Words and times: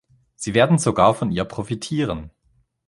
Sie 0.35 0.55
werden 0.55 0.79
sogar 0.79 1.13
von 1.13 1.29
ihr 1.29 1.45
profitieren. 1.45 2.31